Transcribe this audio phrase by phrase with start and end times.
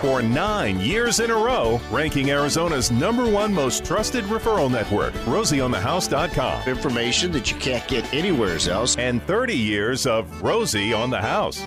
[0.00, 6.68] for nine years in a row, ranking Arizona's number one most trusted referral network, RosieOnTheHouse.com.
[6.68, 8.96] Information that you can't get anywhere else.
[8.96, 11.64] And 30 years of Rosie on the House.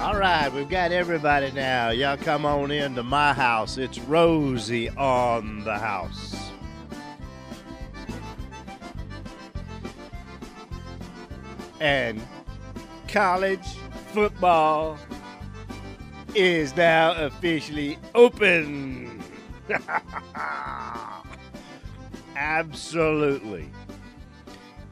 [0.00, 1.90] All right, we've got everybody now.
[1.90, 3.76] Y'all come on into my house.
[3.76, 6.39] It's Rosie on the house.
[11.80, 12.20] And
[13.08, 13.66] college
[14.12, 14.98] football
[16.34, 19.22] is now officially open.
[22.36, 23.70] Absolutely.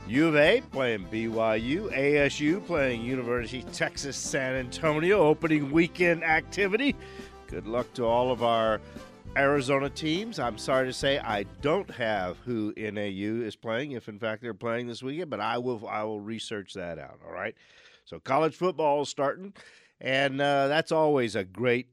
[0.07, 6.97] U of A playing BYU, ASU playing University Texas San Antonio, opening weekend activity.
[7.47, 8.81] Good luck to all of our
[9.39, 10.41] Arizona teams.
[10.41, 14.53] I'm sorry to say I don't have who NAU is playing, if in fact they're
[14.53, 17.21] playing this weekend, but I will I will research that out.
[17.25, 17.55] All right.
[18.05, 19.55] So college football is starting,
[20.01, 21.87] and uh, that's always a great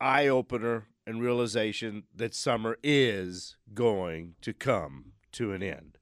[0.00, 5.99] eye opener and realization that summer is going to come to an end.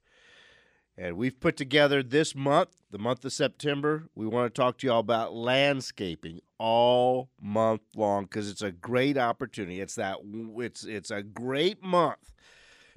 [1.01, 4.09] And we've put together this month, the month of September.
[4.17, 9.17] We want to talk to y'all about landscaping all month long because it's a great
[9.17, 9.81] opportunity.
[9.81, 10.17] It's that
[10.59, 12.33] it's it's a great month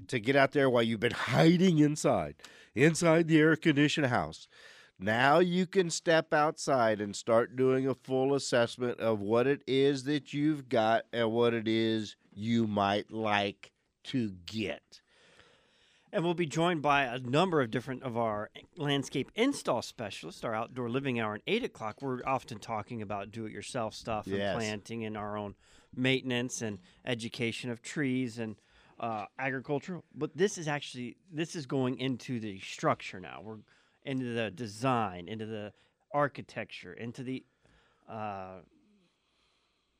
[0.08, 2.38] to get out there while you've been hiding inside,
[2.73, 4.47] inside the air conditioned house.
[4.97, 10.05] Now you can step outside and start doing a full assessment of what it is
[10.05, 13.71] that you've got and what it is you might like
[14.05, 15.00] to get.
[16.14, 20.44] And we'll be joined by a number of different of our landscape install specialists.
[20.44, 22.02] Our outdoor living hour at eight o'clock.
[22.02, 25.56] We're often talking about do-it-yourself stuff and planting and our own
[25.95, 28.58] maintenance and education of trees and
[29.00, 30.02] uh, agriculture.
[30.14, 33.39] But this is actually this is going into the structure now.
[33.42, 33.59] We're
[34.04, 35.72] into the design, into the
[36.14, 37.45] architecture, into the
[38.09, 38.59] uh,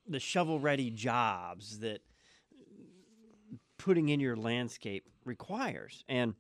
[0.08, 2.02] the shovel-ready jobs that
[3.82, 6.04] putting in your landscape requires.
[6.08, 6.36] And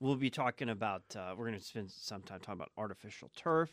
[0.00, 3.70] we'll be talking about, uh, we're going to spend some time talking about artificial turf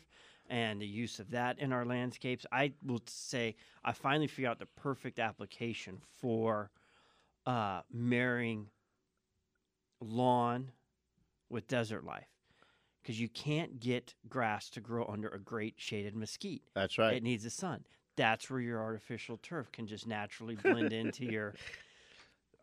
[0.48, 2.46] and the use of that in our landscapes.
[2.52, 6.70] I will say I finally figured out the perfect application for
[7.46, 8.68] uh, marrying
[10.00, 10.70] lawn
[11.48, 12.28] with desert life.
[13.02, 16.62] Because you can't get grass to grow under a great shaded mesquite.
[16.74, 17.14] That's right.
[17.14, 17.84] It needs the sun.
[18.16, 21.54] That's where your artificial turf can just naturally blend into your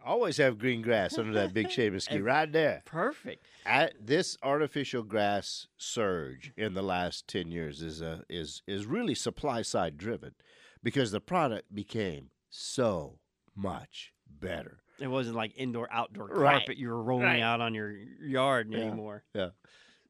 [0.08, 2.82] Always have green grass under that big shade mesquite right there.
[2.86, 3.46] perfect.
[3.66, 9.16] At this artificial grass surge in the last ten years is a, is is really
[9.16, 10.34] supply side driven,
[10.82, 13.20] because the product became so
[13.56, 14.80] much better.
[15.00, 16.60] It wasn't like indoor outdoor Right.
[16.60, 17.42] carpet you were rolling Right.
[17.42, 18.80] out on your yard Yeah.
[18.80, 19.24] anymore.
[19.36, 19.50] Yeah,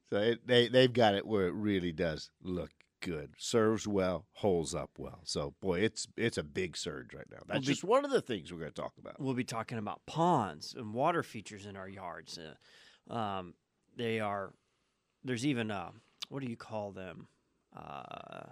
[0.09, 2.69] so it, they they've got it where it really does look
[3.02, 5.19] good, serves well, holds up well.
[5.24, 7.40] So boy, it's it's a big surge right now.
[7.47, 9.19] That's be- just one of the things we're going to talk about.
[9.19, 12.38] We'll be talking about ponds and water features in our yards.
[13.09, 13.53] Uh, um,
[13.96, 14.53] they are.
[15.24, 15.91] There's even uh,
[16.30, 17.28] what do you call them?
[17.75, 18.52] Uh,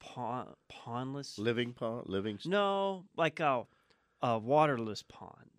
[0.00, 1.38] pond, pondless.
[1.38, 3.64] Living pond, living s- no, like a,
[4.22, 5.50] a waterless pond.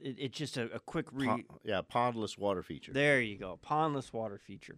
[0.00, 1.26] It, it's just a, a quick re.
[1.26, 2.92] pond, yeah, pondless water feature.
[2.92, 3.58] There you go.
[3.64, 4.76] Pondless water feature.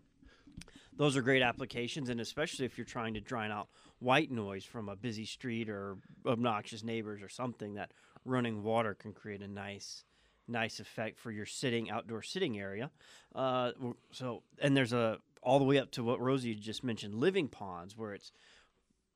[1.00, 3.68] Those are great applications, and especially if you're trying to drown out
[4.00, 5.96] white noise from a busy street or
[6.26, 7.92] obnoxious neighbors or something, that
[8.26, 10.04] running water can create a nice,
[10.46, 12.90] nice effect for your sitting outdoor sitting area.
[13.34, 13.70] Uh,
[14.12, 17.96] so, and there's a all the way up to what Rosie just mentioned, living ponds,
[17.96, 18.30] where it's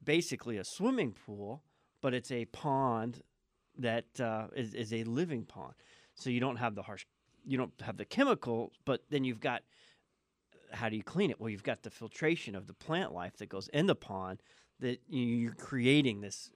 [0.02, 1.64] basically a swimming pool,
[2.00, 3.20] but it's a pond
[3.76, 5.74] that uh, is is a living pond.
[6.14, 7.04] So you don't have the harsh,
[7.44, 9.60] you don't have the chemical, but then you've got
[10.74, 11.40] how do you clean it?
[11.40, 14.42] Well, you've got the filtration of the plant life that goes in the pond
[14.80, 16.50] that you- you're creating this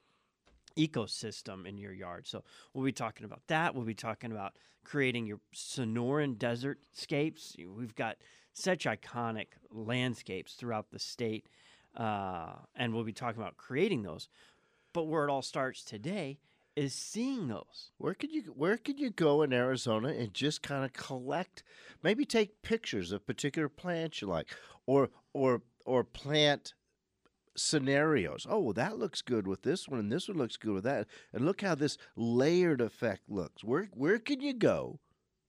[0.75, 2.27] ecosystem in your yard.
[2.27, 2.43] So
[2.73, 3.75] we'll be talking about that.
[3.75, 7.55] We'll be talking about creating your Sonoran desert scapes.
[7.57, 8.17] We've got
[8.53, 11.47] such iconic landscapes throughout the state,
[11.95, 14.27] uh, and we'll be talking about creating those.
[14.93, 16.39] But where it all starts today
[16.75, 17.91] is seeing those.
[17.97, 21.63] Where could you where could you go in Arizona and just kind of collect,
[22.03, 24.47] maybe take pictures of particular plants you like,
[24.85, 26.73] or or or plant
[27.57, 28.47] scenarios.
[28.49, 31.07] Oh, well, that looks good with this one, and this one looks good with that,
[31.33, 33.63] and look how this layered effect looks.
[33.63, 34.99] Where where can you go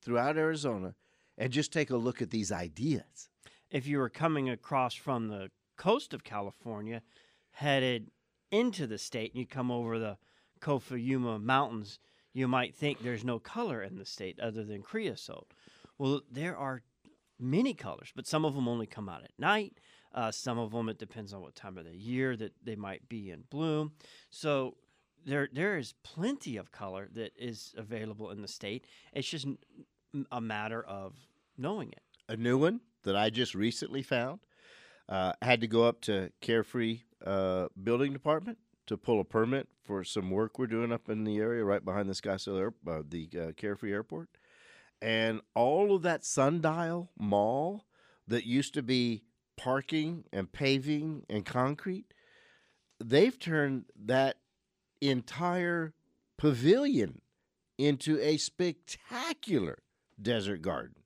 [0.02, 0.94] throughout Arizona
[1.38, 3.30] and just take a look at these ideas?
[3.70, 7.02] if you were coming across from the coast of California,
[7.52, 8.10] headed
[8.50, 10.18] into the state, and you come over the
[10.60, 11.98] Kofa Yuma Mountains,
[12.32, 15.52] you might think there's no color in the state other than creosote.
[15.98, 16.82] Well, there are
[17.38, 19.78] many colors, but some of them only come out at night.
[20.14, 23.08] Uh, some of them, it depends on what time of the year that they might
[23.08, 23.92] be in bloom.
[24.30, 24.76] So
[25.24, 28.86] there, there is plenty of color that is available in the state.
[29.12, 29.46] It's just
[30.32, 31.14] a matter of
[31.56, 32.02] knowing it.
[32.28, 34.40] A new one that I just recently found.
[35.08, 40.04] Uh, had to go up to Carefree uh, Building Department to pull a permit for
[40.04, 43.28] some work we're doing up in the area right behind the Scottsdale Air, uh, the
[43.36, 44.28] uh, Carefree Airport,
[45.02, 47.86] and all of that sundial mall
[48.28, 49.24] that used to be
[49.56, 52.14] parking and paving and concrete,
[53.00, 54.36] they've turned that
[55.00, 55.92] entire
[56.38, 57.20] pavilion
[57.76, 59.78] into a spectacular
[60.22, 60.99] desert garden.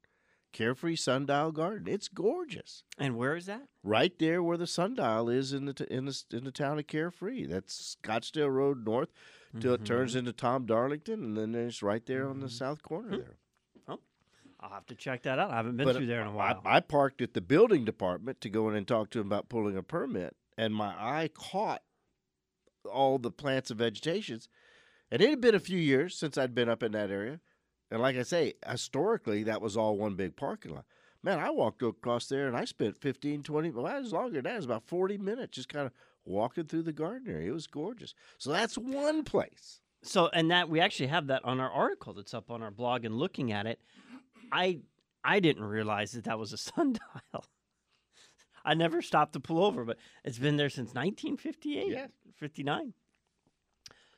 [0.54, 1.92] Carefree Sundial Garden.
[1.92, 2.84] It's gorgeous.
[2.96, 3.62] And where is that?
[3.82, 6.86] Right there where the sundial is in the t- in the in the town of
[6.86, 7.44] Carefree.
[7.44, 9.12] That's Scottsdale Road North
[9.60, 10.20] till it turns mm-hmm.
[10.20, 12.54] into Tom Darlington, and then it's right there on the mm-hmm.
[12.54, 13.16] south corner hmm.
[13.16, 13.36] there.
[13.88, 13.98] Oh,
[14.60, 15.50] I'll have to check that out.
[15.50, 16.62] I haven't been But through there in a while.
[16.64, 19.76] I, parked at the building department to go in and talk to him about pulling
[19.76, 21.82] a permit, and my eye caught
[22.90, 24.48] all the plants and vegetations.
[25.10, 27.40] And it had been a few years since I'd been up in that area.
[27.94, 30.84] And like I say, historically, that was all one big parking lot.
[31.22, 34.42] Man, I walked across there and I spent 15, 20, well, that was longer than
[34.44, 34.54] that.
[34.54, 35.92] It was about 40 minutes just kind of
[36.24, 37.50] walking through the garden area.
[37.50, 38.12] It was gorgeous.
[38.36, 39.78] So that's one place.
[40.02, 43.04] So, and that we actually have that on our article that's up on our blog
[43.04, 43.80] and looking at it.
[44.50, 44.80] I
[45.22, 47.44] I didn't realize that that was a sundial.
[48.64, 52.06] I never stopped to pull over, but it's been there since 1958, Yeah.
[52.38, 52.92] 59.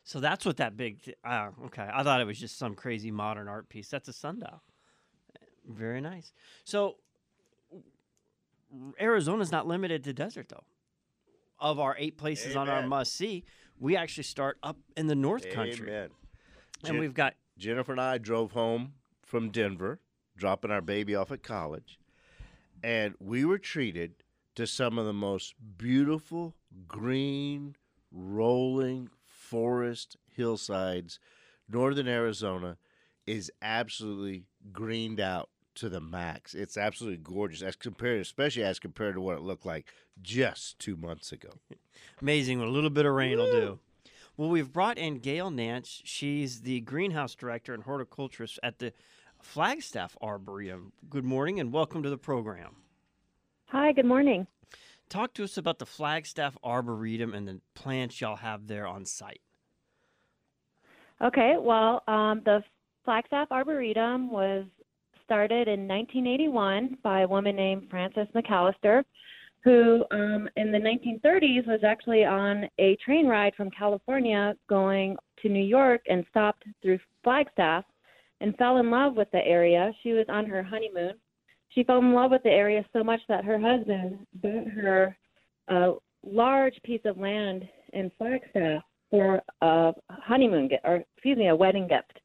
[0.06, 1.02] So that's what that big.
[1.02, 3.88] Th- uh, okay, I thought it was just some crazy modern art piece.
[3.88, 4.62] That's a sundial.
[5.68, 6.32] Very nice.
[6.64, 6.98] So
[9.00, 10.62] Arizona's not limited to desert though.
[11.58, 12.88] Of our eight places on our Amen.
[12.88, 13.44] must see,
[13.80, 16.10] we actually start up in the North Country, Amen.
[16.84, 18.92] and Jen- we've got Jennifer and I drove home
[19.24, 19.98] from Denver,
[20.36, 21.98] dropping our baby off at college,
[22.84, 24.14] and we were treated
[24.54, 26.54] to some of the most beautiful
[26.86, 27.74] green,
[28.12, 29.10] rolling
[29.46, 31.18] forest hillsides.
[31.68, 32.76] Northern Arizona
[33.26, 36.54] is absolutely greened out to the max.
[36.54, 39.86] It's absolutely gorgeous as compared, especially as compared to what it looked like
[40.20, 41.50] just two months ago.
[42.22, 43.78] Amazing what a little bit of rain will do.
[44.36, 46.02] Well, we've brought in Gail Nance.
[46.04, 48.92] She's the greenhouse director and horticulturist at the
[49.40, 50.92] Flagstaff Arboretum.
[51.08, 52.76] Good morning and welcome to the program.
[53.66, 54.46] Hi, good morning.
[55.08, 59.40] Talk to us about the Flagstaff Arboretum and the plants y'all have there on site.
[61.22, 62.62] Okay, well, um, the
[63.04, 64.64] Flagstaff Arboretum was
[65.24, 69.04] started in 1981 by a woman named Frances McAllister,
[69.62, 75.48] who um, in the 1930s was actually on a train ride from California going to
[75.48, 77.84] New York and stopped through Flagstaff
[78.40, 79.92] and fell in love with the area.
[80.02, 81.14] She was on her honeymoon.
[81.70, 85.16] She fell in love with the area so much that her husband bought her
[85.68, 85.92] a
[86.24, 91.86] large piece of land in Flagstaff for a honeymoon gift, or excuse me, a wedding
[91.86, 92.18] gift.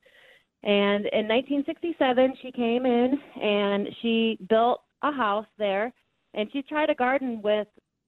[0.64, 5.92] And in 1967, she came in and she built a house there,
[6.34, 7.68] and she tried to garden with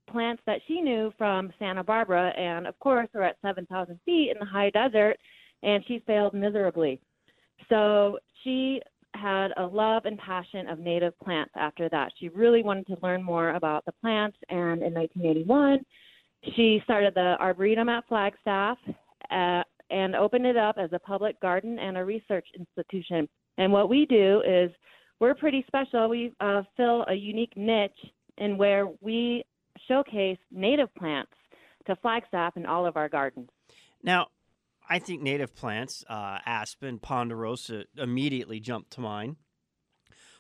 [0.09, 4.37] plants that she knew from Santa Barbara, and of course, we're at 7,000 feet in
[4.39, 5.17] the high desert,
[5.63, 6.99] and she failed miserably.
[7.69, 8.81] So she
[9.23, 12.11] had a love and passion of native plants after that.
[12.19, 15.79] She really wanted to learn more about the plants, and in 1981,
[16.55, 18.77] she started the Arboretum at Flagstaff
[19.31, 23.29] uh, and opened it up as a public garden and a research institution.
[23.57, 24.71] And what we do is
[25.21, 26.09] we're pretty special.
[26.09, 27.91] We uh, fill a unique niche
[28.39, 29.45] in where we
[29.87, 31.31] showcase native plants
[31.87, 33.49] to Flagstaff in all of our gardens.
[34.03, 34.27] Now,
[34.89, 39.37] I think native plants, uh, aspen, ponderosa, immediately jump to mind.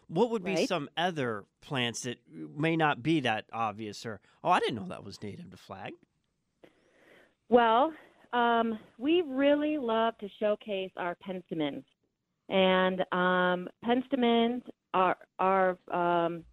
[0.07, 0.67] What would be Right.
[0.67, 4.05] some other plants that may not be that obvious?
[4.05, 5.93] Or oh, I didn't know that was native to Flag.
[7.49, 7.93] Well,
[8.33, 11.83] um, we really love to showcase our penstemons,
[12.49, 16.43] and um, penstemons are are um,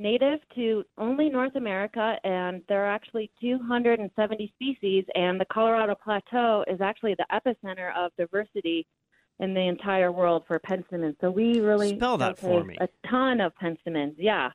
[0.00, 5.04] native to only North America, and there are actually 270 species.
[5.14, 8.86] And the Colorado Plateau is actually the epicenter of diversity
[9.38, 11.16] in the entire world for penstemons.
[11.20, 12.76] So we really Spell that for me.
[12.80, 14.50] A ton of penstemons, yeah.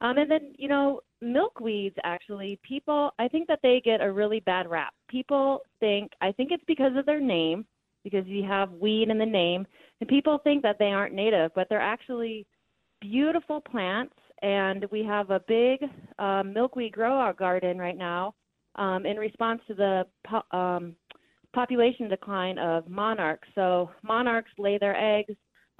[0.00, 4.40] Um, and then, you know, milkweeds, actually, people, I think that they get a really
[4.40, 4.94] bad rap.
[5.08, 7.66] People think, I think it's because of their name,
[8.02, 9.66] because you have weed in the name,
[10.00, 12.46] and people think that they aren't native, but they're actually
[13.00, 14.14] beautiful plants.
[14.42, 15.80] And we have a big
[16.18, 18.34] um, milkweed grow out garden right now
[18.76, 20.96] um, in response to the po- um,
[21.52, 23.48] population decline of monarchs.
[23.54, 25.34] So monarchs lay their eggs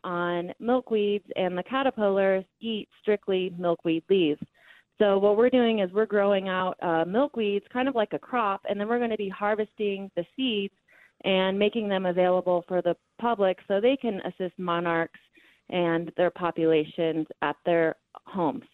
[0.05, 4.41] on milkweeds, and the caterpillars eat strictly milkweed leaves.
[4.99, 8.61] So what we're doing is we're growing out uh, milkweeds, kind of like a crop,
[8.69, 10.75] and then we're going to be harvesting the seeds
[11.25, 15.19] and making them available for the public so they can assist monarchs
[15.71, 17.97] and their populations at their
[18.27, 18.65] homes.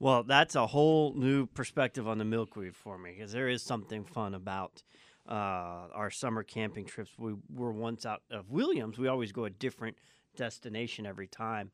[0.00, 4.04] Well, that's a whole new perspective on the milkweed for me because there is something
[4.04, 4.82] fun about
[5.28, 7.10] uh, our summer camping trips.
[7.18, 8.98] We were once out of Williams.
[8.98, 9.96] We always go a different
[10.36, 11.72] destination every time.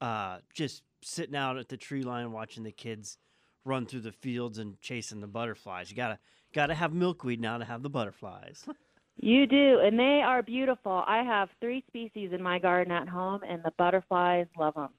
[0.00, 3.18] Uh, just sitting out at the tree line watching the kids
[3.64, 5.90] run through the fields and chasing the butterflies.
[5.90, 6.18] You gotta
[6.52, 8.64] gotta have milkweed now to have the butterflies.
[9.16, 11.04] You do, and they are beautiful.
[11.06, 14.90] I have three species in my garden at home, and the butterflies love them.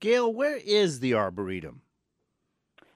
[0.00, 1.82] Gail, where is the Arboretum?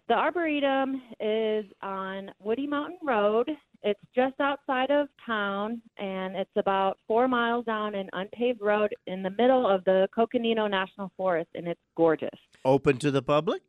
[0.08, 3.50] The Arboretum is on Woody Mountain Road.
[3.82, 9.22] It's just outside of town, and it's about four miles down an unpaved road in
[9.22, 12.30] the middle of the Coconino National Forest, and it's gorgeous.
[12.64, 13.62] Open to the public?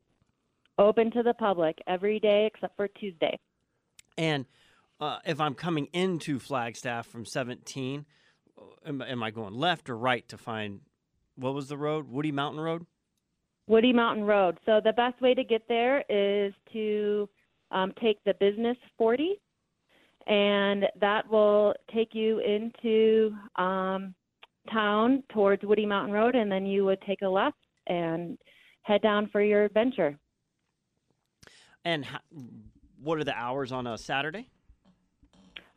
[0.78, 3.40] Open to the public every day except for Tuesday.
[4.18, 4.46] And
[5.00, 8.06] uh, if I'm coming into Flagstaff from 17,
[8.58, 10.82] uh, am, am I going left or right to find
[11.36, 12.08] what was the road?
[12.10, 12.86] Woody Mountain Road?
[13.68, 14.60] Woody Mountain Road.
[14.66, 17.30] So the best way to get there is to
[17.72, 19.42] um, take the Business 40,
[20.28, 24.14] and that will take you into um,
[24.72, 27.58] town towards Woody Mountain Road, and then you would take a left
[27.88, 28.38] and
[28.84, 30.18] head down for your adventure.
[31.86, 32.20] And how,
[33.02, 34.48] what are the hours on a Saturday?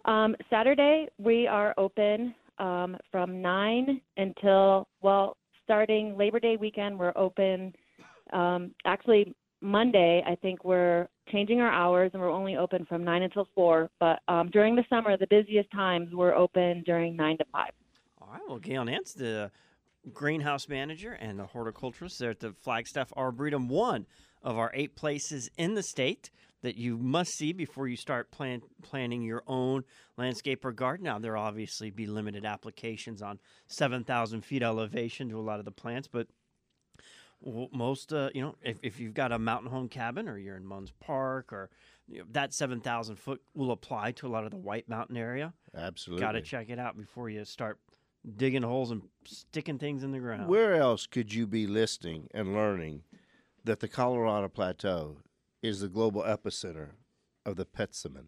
[0.07, 7.13] Um, Saturday, we are open um, from 9 until, well, starting Labor Day weekend, we're
[7.17, 7.75] open.
[8.33, 13.23] Um, actually, Monday, I think we're changing our hours and we're only open from 9
[13.23, 13.91] until 4.
[13.99, 17.71] But um, during the summer, the busiest times, we're open during 9 to 5.
[18.23, 18.43] All right.
[18.49, 19.51] Well, Gail Nance, the
[20.13, 24.07] greenhouse manager and the horticulturist there at the Flagstaff Arboretum, one
[24.41, 26.31] of our eight places in the state
[26.63, 29.85] that you must see before you start plan- planning your own
[30.17, 31.05] landscape or garden.
[31.05, 35.71] Now, there'll obviously be limited applications on 7,000 feet elevation to a lot of the
[35.71, 36.29] plants, but
[37.73, 40.65] most, uh, you know, if, if you've got a mountain home cabin or you're in
[40.65, 41.71] Munds Park or
[42.09, 45.53] you know, that 7,000 foot will apply to a lot of the White Mountain area.
[45.77, 46.25] Absolutely.
[46.25, 47.79] Got to check it out before you start
[48.37, 50.49] digging holes and sticking things in the ground.
[50.49, 53.03] Where else could you be listening and learning
[53.65, 55.19] that the Colorado Plateau
[55.66, 56.90] is the global epicenter
[57.44, 58.26] of the penstemon?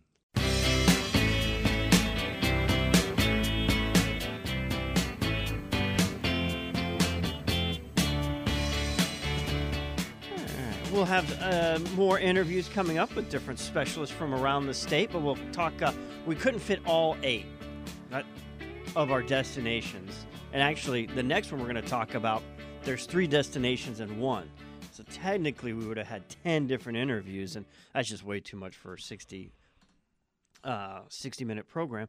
[10.93, 15.23] We'll have uh, more interviews coming up with different specialists from around the state, but
[15.23, 15.81] we'll talk.
[15.81, 15.93] Uh,
[16.27, 17.47] we couldn't fit all eight
[18.97, 20.27] of our destinations.
[20.53, 22.43] And actually, the next one we're going to talk about,
[22.83, 24.51] there's three destinations in one.
[24.99, 27.65] So technically, we would have had 10 different interviews, and
[27.95, 29.53] that's just way too much for a 60,
[30.65, 32.09] uh, 60 minute program.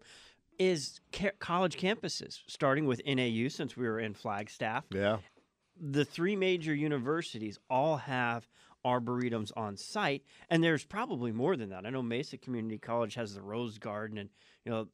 [0.57, 5.19] Is ca- college campuses, starting with NAU, since we were in Flagstaff, Yeah.
[5.79, 8.49] the three major universities all have
[8.83, 11.85] arboretums on site, and there's probably more than that.
[11.85, 14.31] I know Mesa Community College has the Rose Garden, and
[14.65, 14.87] you know,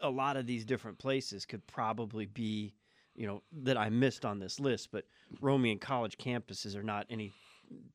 [0.00, 2.72] a lot of these different places could probably be,
[3.14, 4.90] you know, that I missed on this list.
[4.92, 5.04] But
[5.40, 7.32] Romian college campuses are not any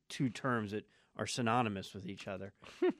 [0.08, 0.84] two terms that
[1.16, 2.52] are synonymous with each other.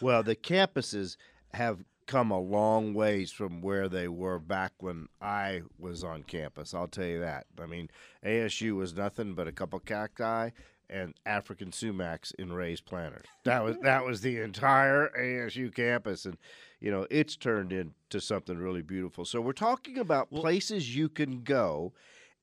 [0.00, 1.16] Well, the campuses
[1.52, 6.74] have come a long ways from where they were back when I was on campus.
[6.74, 7.46] I'll tell you that.
[7.60, 7.88] I mean,
[8.24, 10.50] ASU was nothing but a couple cacti
[10.90, 13.24] and African sumacs in raised planters.
[13.44, 16.36] That was that was the entire ASU campus, and
[16.84, 19.24] you know it's turned into something really beautiful.
[19.24, 21.94] So we're talking about places you can go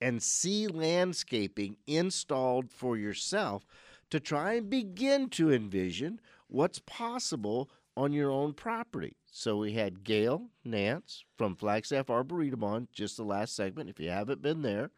[0.02, 3.68] and see landscaping installed for yourself
[4.10, 9.16] to try and begin to envision what's possible on your own property.
[9.32, 13.92] So we had Gail Nance from Flagstaff Arboretum on just the last segment.
[13.92, 14.90] If you haven't been there,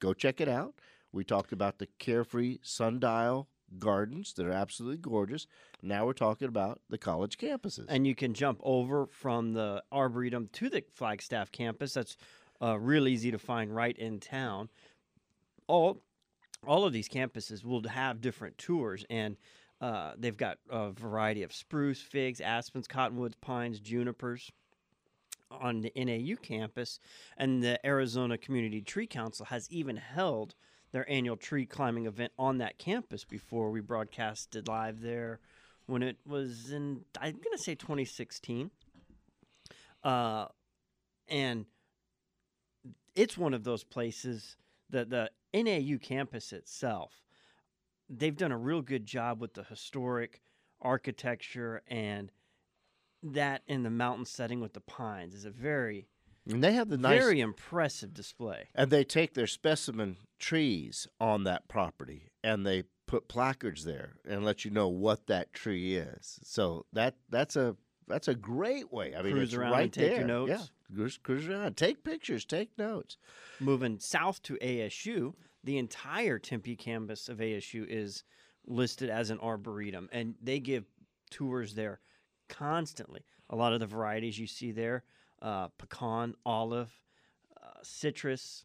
[0.00, 0.74] go check it out.
[1.12, 3.46] We talked about the carefree sundial
[3.78, 5.46] gardens that are absolutely gorgeous.
[5.82, 7.86] Now we're talking about the college campuses.
[7.88, 11.94] And you can jump over from the Arboretum to the Flagstaff campus.
[11.94, 12.16] That's
[12.62, 14.68] uh, real easy to find right in town.
[15.66, 16.02] All,
[16.66, 19.36] all of these campuses will have different tours, and
[19.80, 24.50] uh, they've got a variety of spruce, figs, aspens, cottonwoods, pines, junipers
[25.50, 27.00] on the NAU campus.
[27.36, 30.54] And the Arizona Community Tree Council has even held
[30.92, 35.40] their annual tree climbing event on that campus before we broadcasted live there
[35.86, 38.70] when it was in, I'm going to say 2016.
[40.02, 40.46] Uh,
[41.28, 41.66] and
[43.14, 44.56] it's one of those places
[44.90, 47.22] that the NAU campus itself,
[48.08, 50.40] they've done a real good job with the historic
[50.80, 52.30] architecture and
[53.22, 56.06] that in the mountain setting with the pines is a very
[56.48, 58.68] And they have the nice very impressive display.
[58.74, 64.44] and they take their specimen trees on that property and they put placards there and
[64.44, 66.40] let you know what that tree is.
[66.42, 67.76] So that that's a
[68.08, 69.14] that's a great way.
[69.14, 70.50] I mean, Cruise it's around right and take your notes.
[70.50, 73.16] Yeah, cruise, cruise around, take pictures, take notes.
[73.60, 78.24] Moving south to ASU, the entire Tempe campus of ASU is
[78.66, 80.84] listed as an arboretum, and they give
[81.30, 82.00] tours there
[82.48, 83.24] constantly.
[83.48, 85.04] A lot of the varieties you see there
[85.42, 86.92] uh, pecan, olive,
[87.56, 88.64] uh, citrus,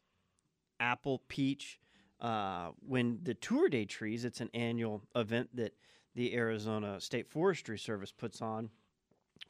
[0.79, 1.79] apple, peach.
[2.19, 5.73] Uh, when the tour day trees, it's an annual event that
[6.15, 8.69] the Arizona State Forestry Service puts on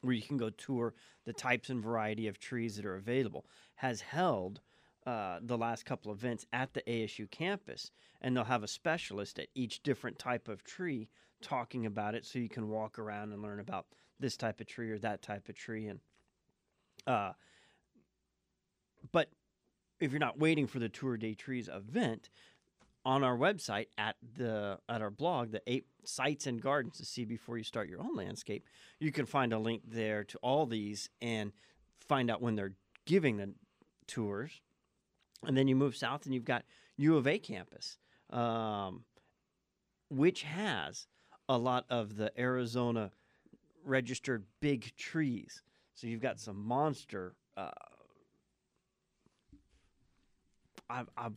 [0.02, 4.00] where you can go tour the types and variety of trees that are available, has
[4.00, 4.60] held
[5.06, 7.90] uh, the last couple events at the ASU campus,
[8.20, 11.08] and they'll have a specialist at each different type of tree
[11.42, 13.86] talking about it, so you can walk around and learn about
[14.18, 16.00] this type of tree or that type of tree, and
[17.06, 17.32] uh,
[19.12, 19.30] but
[20.00, 22.28] if you're not waiting for the tour day trees event
[23.04, 27.24] on our website at the at our blog the eight sites and gardens to see
[27.24, 28.66] before you start your own landscape
[28.98, 31.52] you can find a link there to all these and
[32.00, 33.52] find out when they're giving the
[34.06, 34.60] tours.
[35.44, 36.64] And then you move south and you've got
[36.96, 37.98] u of a campus
[38.30, 39.04] um,
[40.08, 41.06] which has
[41.48, 43.12] a lot of the arizona
[43.84, 45.62] registered big trees
[45.96, 47.70] so you've got some monster uh,
[50.88, 51.36] I, I'm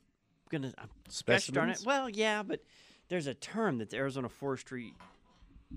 [0.51, 0.71] gonna.
[0.77, 0.89] I'm
[1.25, 1.81] Gosh darn it.
[1.85, 2.61] Well, yeah, but
[3.07, 4.93] there's a term that the Arizona Forestry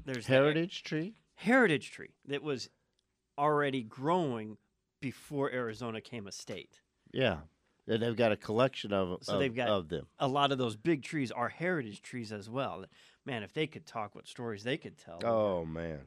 [0.04, 1.14] there's the Heritage tree.
[1.34, 2.68] heritage tree that was
[3.38, 4.56] already growing
[5.00, 6.80] before Arizona came a state.
[7.12, 7.38] Yeah,
[7.88, 10.06] and they've got a collection of So of, they've got- of them.
[10.18, 12.84] A lot of those big trees are heritage trees as well.
[13.24, 15.20] Man, if they could talk, what stories they could tell.
[15.24, 16.00] Oh man,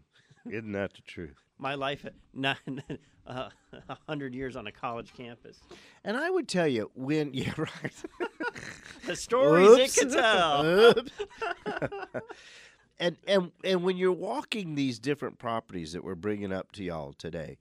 [0.49, 1.35] isn't that the truth?
[1.57, 2.83] My life at nine,
[3.27, 3.49] uh,
[3.89, 5.59] a hundred years on a college campus.
[6.03, 8.03] And I would tell you when yeah right.
[9.05, 9.97] The stories Oops.
[9.97, 10.93] it could tell.
[12.97, 17.13] And and and when you're walking these different properties that we're bringing up to y'all
[17.13, 17.57] today,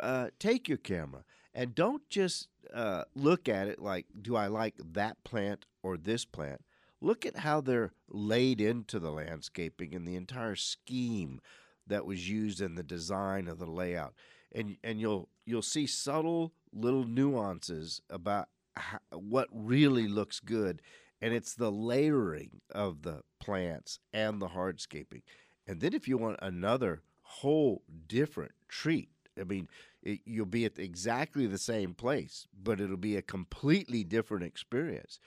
[0.00, 1.24] uh, take your camera
[1.54, 6.24] and don't just uh, look at it like, do I like that plant or this
[6.24, 6.64] plant?
[7.00, 11.40] Look at how they're laid into the landscaping and the entire scheme
[11.88, 14.14] that was used in the design of the layout,
[14.52, 20.80] and and you'll you'll see subtle little nuances about how, what really looks good
[21.20, 25.22] and it's the layering of the plants and the hardscaping.
[25.66, 29.68] And then if you want another whole different treat, I mean,
[30.02, 35.18] it, you'll be at exactly the same place, but it'll be a completely different experience.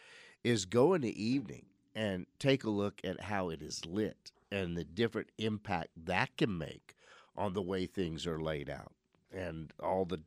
[0.43, 4.75] Is go in the evening and take a look at how it is lit and
[4.75, 6.95] the different impact that can make
[7.35, 8.91] on the way things are laid out
[9.33, 10.21] and all the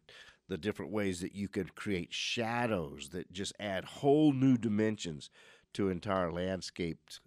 [0.49, 5.31] the different ways that you can create shadows that just add whole new dimensions
[5.73, 7.21] to entire landscaped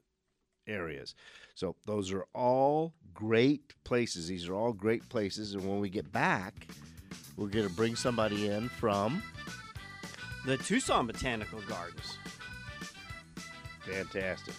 [0.67, 1.15] areas.
[1.55, 4.27] So those are all great places.
[4.27, 6.67] These are all great places and when we get back,
[7.36, 9.23] we're going to bring somebody in from
[10.45, 12.17] The Tucson Botanical Gardens.
[13.86, 14.53] fantastic.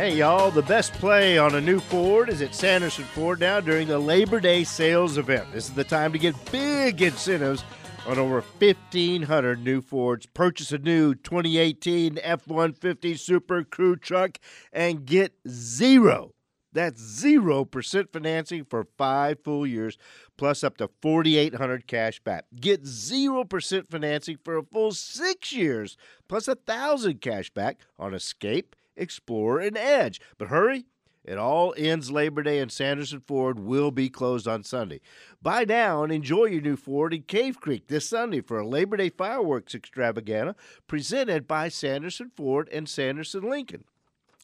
[0.00, 3.86] Hey y'all, the best play on a new Ford is at Sanderson Ford now during
[3.86, 5.52] the Labor Day sales event.
[5.52, 7.62] This is the time to get big incentives
[8.06, 10.24] on over 1,500 new Fords.
[10.24, 14.38] Purchase a new 2018 F 150 Super Crew truck
[14.72, 16.32] and get zero.
[16.72, 19.98] That's 0% financing for five full years,
[20.38, 22.46] plus up to 4800 cash back.
[22.58, 28.74] Get 0% financing for a full six years, plus a 1000 cash back on Escape,
[28.96, 30.20] Explorer, and Edge.
[30.38, 30.86] But hurry,
[31.24, 35.00] it all ends Labor Day, and Sanderson Ford will be closed on Sunday.
[35.42, 38.96] Buy now and enjoy your new Ford in Cave Creek this Sunday for a Labor
[38.96, 43.84] Day fireworks extravaganza presented by Sanderson Ford and Sanderson Lincoln.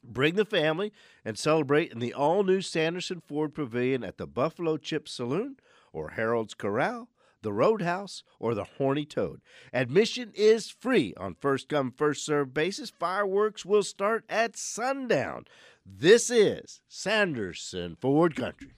[0.05, 0.93] Bring the family
[1.25, 5.57] and celebrate in the all new Sanderson Ford Pavilion at the Buffalo Chip Saloon
[5.93, 7.09] or Harold's Corral,
[7.47, 9.41] the Roadhouse, or the Horny Toad.
[9.73, 12.91] Admission is free on first come, first served basis.
[12.91, 15.45] Fireworks will start at sundown.
[15.87, 18.73] This is Sanderson Ford Country.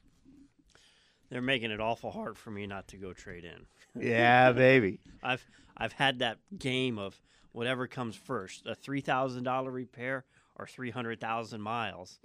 [1.30, 4.02] They're making it awful hard for me not to go trade in.
[4.06, 5.00] Yeah, baby.
[5.22, 7.18] I've I've had that game of
[7.52, 10.26] whatever comes first, a three thousand dollar repair
[10.56, 12.18] or 300,000 miles.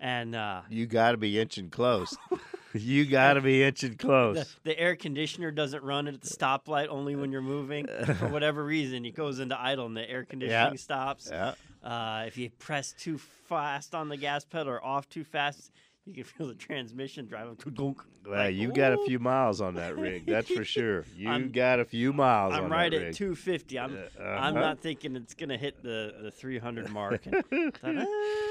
[0.00, 2.16] And uh, You got to be inching close.
[2.74, 4.36] you got to be inching close.
[4.64, 7.86] the, the air conditioner doesn't run at the stoplight only when you're moving
[8.16, 9.04] for whatever reason.
[9.04, 11.28] It goes into idle and the air conditioning stops.
[11.30, 11.54] yeah.
[11.82, 15.70] Uh, if you press too fast on the gas pedal or off too fast,
[16.06, 17.56] you can feel the transmission driving.
[17.76, 17.94] Well,
[18.26, 20.26] Like, you got a few miles on that rig.
[20.26, 21.04] That's for sure.
[21.16, 23.78] You I'm- got a few miles I'm right at 250.
[23.78, 24.50] I'm I'm uh-huh.
[24.52, 27.26] not thinking it's gonna hit the, the 300 mark.
[27.26, 28.49] And thought, "Ah, it-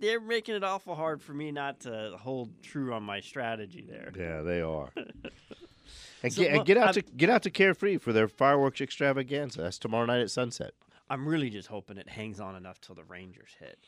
[0.00, 4.12] they're making it awful hard for me not to hold true on my strategy there.
[4.16, 4.90] Yeah, they are.
[6.22, 8.80] And, So, get, and get out I'm- to get out to Carefree for their fireworks
[8.82, 9.62] extravaganza.
[9.62, 10.72] That's tomorrow night at sunset.
[11.08, 13.78] I'm really just hoping it hangs on enough till the Rangers hit.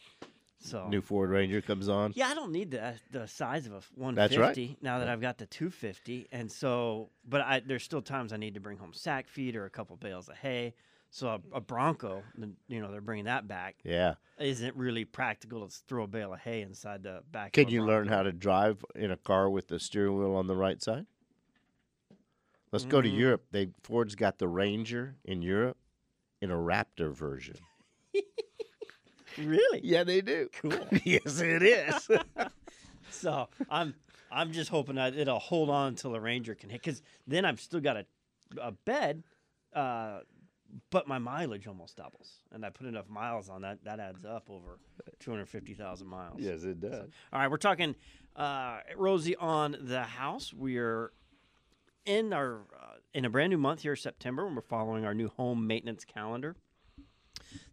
[0.58, 2.12] So New Ford Ranger comes on.
[2.16, 4.76] Yeah, I don't need the the size of a 150 That's right.
[4.82, 8.54] now that I've got the 250, and so but I there's still times I need
[8.54, 10.72] to bring home sack feed or a couple bales of hay.
[11.14, 12.22] So a, a Bronco,
[12.68, 13.76] you know, they're bringing that back.
[13.84, 14.14] Yeah.
[14.40, 17.52] Isn't really practical to throw a bale of hay inside the back.
[17.52, 20.56] Can you learn how to drive in a car with the steering wheel on the
[20.56, 21.04] right side?
[22.72, 23.18] Let's go to Mm.
[23.18, 23.44] Europe.
[23.50, 25.76] They Ford's got the Ranger in Europe
[26.40, 27.56] in a Raptor version.
[29.38, 29.80] Really?
[29.82, 30.48] Yeah, they do.
[30.60, 30.72] Cool.
[31.04, 32.08] yes, it is.
[33.10, 33.94] So I'm
[34.30, 37.58] I'm just hoping that it'll hold on until the Ranger can hit, because then I've
[37.60, 38.06] still got a
[38.60, 39.22] a bed,
[39.74, 40.20] uh,
[40.90, 44.48] but my mileage almost doubles, and I put enough miles on that that adds up
[44.50, 44.78] over
[45.20, 46.40] 250,000 miles.
[46.40, 47.10] yes, it does.
[47.32, 47.94] All right, we're talking
[48.36, 50.52] uh, Rosie on the house.
[50.52, 51.12] We're
[52.04, 55.28] in our uh, in a brand new month here, September, and we're following our new
[55.28, 56.56] home maintenance calendar.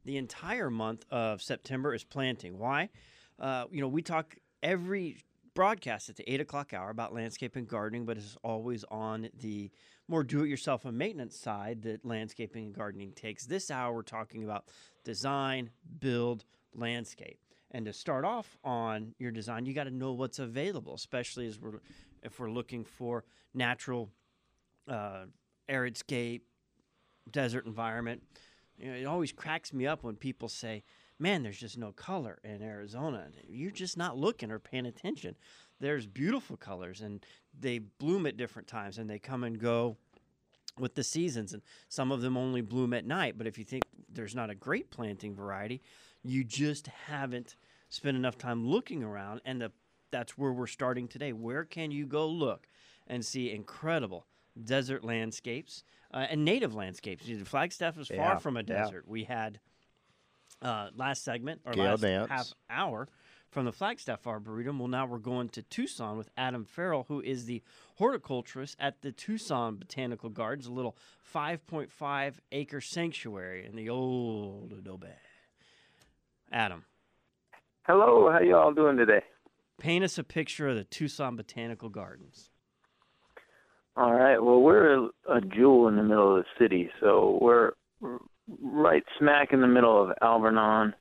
[0.06, 2.58] The entire month of September is planting.
[2.58, 2.90] Why?
[3.40, 5.24] Uh, you know, we talk every
[5.60, 9.69] broadcast at the eight o'clock hour about landscape and gardening, but it's always on the
[10.08, 13.45] more do-it-yourself and maintenance side that landscaping and gardening takes.
[13.45, 14.67] This hour, we're talking about
[15.04, 15.69] design,
[16.00, 17.41] build, landscape.
[17.72, 21.60] And to start off on your design, you got to know what's available, especially as
[21.60, 21.82] we're
[22.24, 24.10] if we're looking for natural,
[24.88, 25.26] uh,
[25.67, 26.45] arid scape,
[27.30, 28.24] desert environment.
[28.78, 30.84] You know, it always cracks me up when people say,
[31.19, 35.36] "Man, there's just no color in Arizona." You're just not looking or paying attention.
[35.79, 37.25] There's beautiful colors, and
[37.58, 39.97] they bloom at different times, and they come and go
[40.77, 41.53] with the seasons.
[41.53, 43.38] And some of them only bloom at night.
[43.38, 45.82] But if you think there's not a great planting variety,
[46.23, 47.55] you just haven't
[47.89, 49.41] spent enough time looking around.
[49.45, 49.71] And the,
[50.12, 51.34] that's where we're starting today.
[51.34, 52.67] Where can you go look
[53.08, 54.25] and see incredible
[54.62, 57.25] desert landscapes uh, and native landscapes?
[57.45, 58.84] Flagstaff is far Yeah, from a yeah.
[58.84, 59.08] desert.
[59.08, 59.60] We had
[60.62, 62.30] uh, last segment or Gail last Nance.
[62.30, 63.08] half hour
[63.50, 64.78] from the Flagstaff Arboretum.
[64.80, 67.63] Well, now we're going to Tucson with Adam Farrell, who is the
[67.95, 70.95] horticulturist at the Tucson Botanical Gardens, a little
[71.34, 75.08] 5.5 acre sanctuary in the old Adobe.
[76.52, 76.86] Adam,
[77.88, 79.22] Hello, how you all doing today?
[79.80, 82.50] paint us a picture of the Tucson Botanical Gardens.
[83.95, 84.38] All right.
[84.38, 87.72] Well, we're a, a jewel in the middle of the city, so we're
[88.04, 88.19] r-
[88.62, 90.94] right smack in the middle of Alvernon,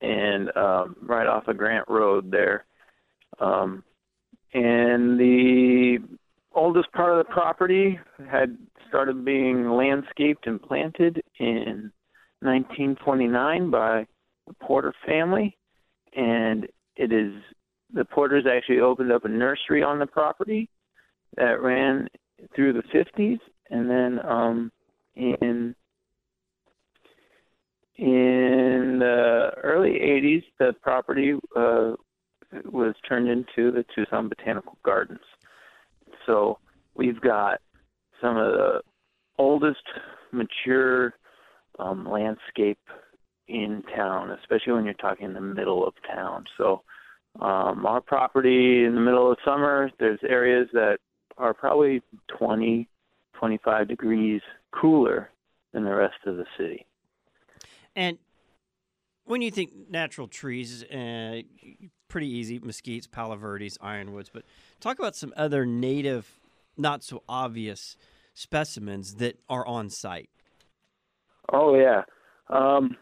[0.00, 2.64] and um, right off of Grant Road there.
[3.40, 3.82] Um,
[4.52, 5.98] and the
[6.54, 7.98] oldest part of the property
[8.30, 8.56] had
[8.88, 11.92] started being landscaped and planted in
[12.40, 14.06] 1929 by
[14.46, 15.56] the Porter family,
[16.14, 17.32] and it is
[17.92, 20.68] the Porters actually opened up a nursery on the property
[21.36, 22.08] that ran
[22.54, 23.38] through the 50s,
[23.70, 24.72] and then um,
[25.14, 25.74] in
[27.98, 31.92] in the early 80s, the property uh,
[32.64, 35.20] was turned into the Tucson Botanical Gardens.
[36.26, 36.58] So
[36.94, 37.60] we've got
[38.20, 38.82] some of the
[39.38, 39.82] oldest
[40.32, 41.14] mature
[41.78, 42.78] um, landscape
[43.48, 46.44] in town, especially when you're talking in the middle of town.
[46.58, 46.82] So
[47.40, 50.98] um, our property in the middle of summer, there's areas that
[51.38, 52.02] are probably
[52.38, 52.88] 20,
[53.38, 54.40] 25 degrees
[54.72, 55.30] cooler
[55.72, 56.86] than the rest of the city.
[57.96, 58.18] And
[59.24, 61.40] when you think natural trees, uh,
[62.08, 64.44] pretty easy mesquites, palo verdes, ironwoods, but
[64.80, 66.38] talk about some other native,
[66.76, 67.96] not so obvious
[68.34, 70.28] specimens that are on site.
[71.52, 72.02] Oh yeah,
[72.50, 72.96] um,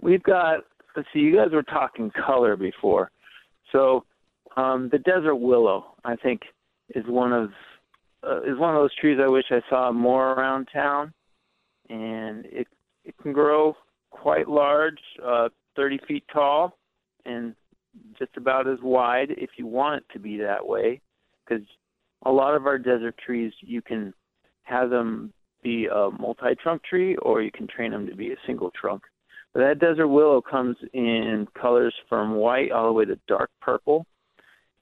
[0.00, 0.60] we've got.
[0.96, 3.10] Let's see, you guys were talking color before,
[3.72, 4.04] so
[4.56, 6.42] um, the desert willow, I think,
[6.94, 7.50] is one of
[8.22, 11.12] uh, is one of those trees I wish I saw more around town,
[11.88, 12.68] and it
[13.04, 13.76] it can grow
[14.10, 16.76] quite large, uh, 30 feet tall,
[17.24, 17.54] and
[18.18, 21.00] just about as wide if you want it to be that way,
[21.44, 21.64] because
[22.24, 24.12] a lot of our desert trees you can
[24.62, 28.70] have them be a multi-trunk tree, or you can train them to be a single
[28.70, 29.02] trunk.
[29.52, 34.04] But that desert willow comes in colors from white all the way to dark purple,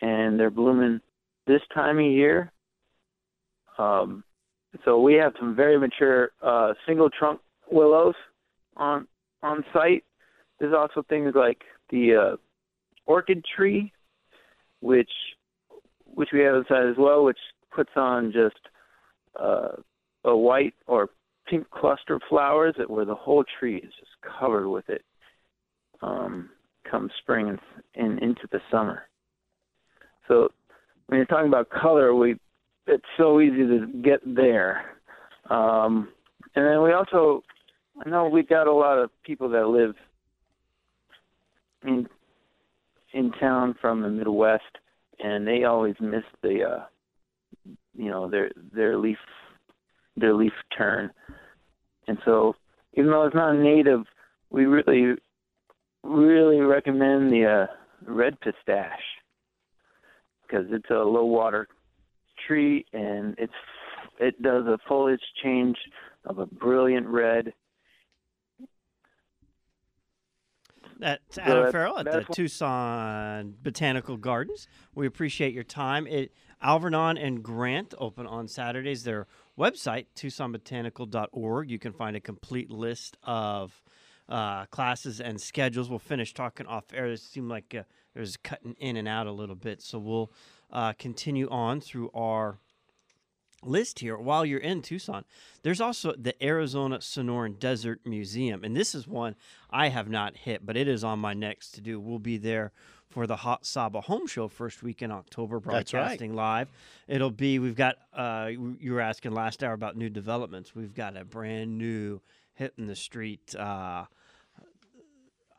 [0.01, 1.01] and they're blooming
[1.47, 2.51] this time of year.
[3.79, 4.25] Um,
[4.85, 7.41] so we have some very mature uh, single trunk
[7.73, 8.15] willows
[8.77, 9.07] on
[9.43, 10.05] on site.
[10.59, 12.37] There's also things like the uh,
[13.07, 13.93] orchid tree,
[14.81, 15.11] which
[16.15, 17.39] which we have inside as well, which
[17.75, 18.61] puts on just
[19.41, 19.77] uh,
[20.25, 21.11] a white or
[21.49, 25.03] pink cluster of flowers that where the whole tree is just covered with it
[26.03, 26.51] um,
[26.89, 27.59] come spring and,
[27.95, 29.03] and into the summer.
[30.29, 30.49] So
[31.07, 32.37] when you're talking about color, we
[32.87, 34.85] it's so easy to get there.
[35.51, 36.09] Um,
[36.57, 37.43] and then we also,
[38.05, 39.95] I know we've got a lot of people that live
[41.85, 42.07] in
[43.13, 44.79] in town from the Midwest,
[45.19, 46.85] and they always miss the, uh,
[47.95, 49.19] you know, their their leaf
[50.17, 51.11] their leaf turn.
[52.09, 52.55] And so,
[52.95, 54.05] even though it's not native,
[54.51, 55.17] we really
[56.03, 58.91] really recommend the uh, red pistache
[60.47, 61.69] because it's a low water
[62.47, 63.53] tree and it's
[64.21, 65.77] it does a foliage change
[66.25, 67.53] of a brilliant red.
[71.03, 74.69] That's So Adam Farrell at the Tucson Botanical Gardens.
[74.95, 76.07] We appreciate your time.
[76.07, 79.03] It, Alvernon and Grant open on Saturdays.
[79.03, 79.27] Their
[79.59, 81.71] website, tucsonbotanical.org.
[81.71, 83.83] You can find a complete list of
[84.29, 85.91] uh, classes and schedules.
[85.91, 87.07] We'll finish talking off air.
[87.07, 87.83] It seemed like uh,
[88.15, 89.83] there's cutting in and out a little bit.
[89.83, 90.33] So we'll
[90.71, 92.59] uh, continue on through our
[93.63, 95.25] list here while you're in Tucson.
[95.63, 99.37] There's also the Arizona Sonoran Desert Museum, and this is one
[99.71, 102.01] I have not hit, but it is on my next to do.
[102.01, 102.73] We'll be there
[103.09, 106.01] for the Hot SAHBA Home Show first week in October, That's right.
[106.01, 106.71] broadcasting live.
[107.07, 110.75] It'll be we've got uh, you were asking last hour about new developments.
[110.75, 112.21] We've got a brand new
[112.55, 113.55] hit in the street.
[113.55, 114.07] Uh,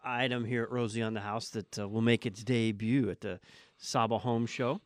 [0.03, 3.39] item here at Rosie on the House that uh, will make its debut at the
[3.81, 4.81] SAHBA Home Show.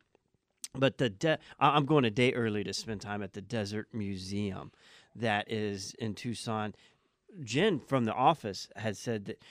[0.79, 4.71] But the de- I'm going a day early to spend time at the Desert Museum
[5.15, 6.75] that is in Tucson.
[7.43, 9.41] Jen from the office had said that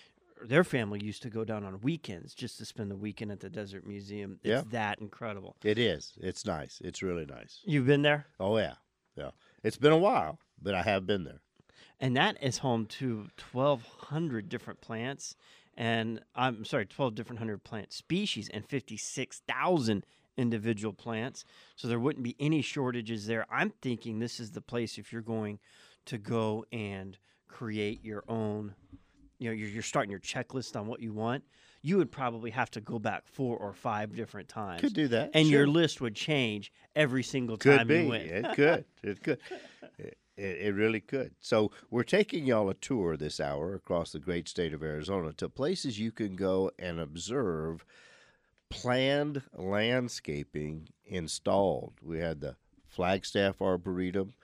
[0.45, 3.49] their family used to go down on weekends just to spend the weekend at the
[3.49, 4.39] Desert Museum.
[4.43, 4.63] It's Yeah.
[4.71, 5.57] that incredible.
[5.65, 6.13] It is.
[6.21, 6.81] It's nice.
[6.85, 7.61] It's really nice.
[7.65, 8.27] You've been there?
[8.39, 8.75] Oh yeah,
[9.17, 9.31] yeah.
[9.63, 11.41] It's been a while, but I have been there.
[11.99, 15.35] and that is home to 1200 different plants
[15.79, 20.05] and i'm sorry 12 different hundred plant species and 56000
[20.37, 21.45] individual plants
[21.77, 25.23] so there wouldn't be any shortages there i'm thinking this is the place if you're
[25.23, 25.59] going
[26.05, 27.19] to go and
[27.49, 28.75] create your own
[29.39, 31.43] you know you're, you're starting your checklist on what you want
[31.83, 35.31] you would probably have to go back four or five different times Could do that.
[35.35, 38.03] and your list would change every single could time be.
[38.03, 38.85] you went It could.
[39.03, 39.39] It could.
[40.37, 41.35] It, it really could.
[41.41, 45.49] So we're taking y'all a tour this hour across the great state of Arizona to
[45.49, 47.87] places you can go and observe
[48.71, 51.95] planned landscaping installed.
[52.03, 52.57] We had the
[52.89, 54.35] Flagstaff Arboretum.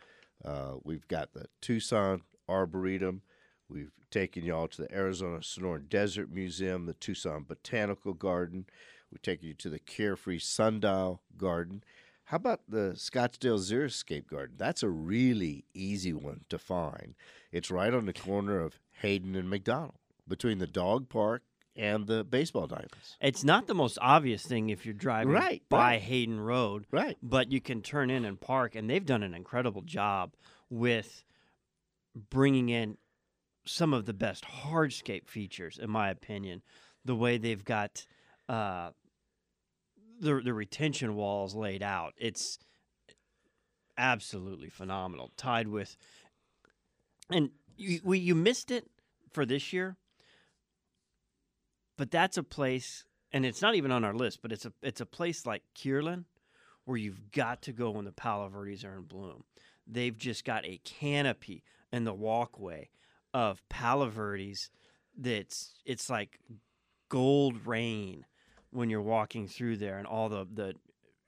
[0.44, 3.22] Uh, we've got the Tucson Arboretum.
[3.68, 8.66] We've taken y'all to the Arizona Sonoran Desert Museum, the Tucson Botanical Garden.
[9.10, 11.82] We've taken you to the Carefree Sundial Garden.
[12.24, 14.56] How about the Scottsdale Xeriscape Garden?
[14.58, 17.14] That's a really easy one to find.
[17.50, 21.42] It's right on the corner of Hayden and McDonald, between the dog park
[21.76, 23.16] and the baseball diamonds.
[23.20, 26.02] It's not the most obvious thing if you're driving Right, by right.
[26.02, 27.16] Hayden Road, Right.
[27.22, 30.34] but you can turn in and park, and they've done an incredible job
[30.68, 31.24] with
[32.14, 32.98] bringing in
[33.64, 36.62] some of the best hardscape features, in my opinion.
[37.04, 38.06] The way they've got
[38.48, 38.90] uh,
[40.20, 42.58] the the retention walls laid out, it's
[43.96, 45.30] absolutely phenomenal.
[45.36, 45.96] Tied with,
[47.30, 48.88] and you we, you missed it
[49.30, 49.96] for this year
[51.96, 55.00] but that's a place and it's not even on our list but it's a it's
[55.00, 56.24] a place like Kierland
[56.84, 59.44] where you've got to go when the Palo Verdes are in bloom.
[59.86, 62.88] They've just got a canopy in the walkway
[63.32, 64.70] of Palo Verdes
[65.16, 66.40] that's it's like
[67.08, 68.26] gold rain
[68.70, 70.74] when you're walking through there and all the the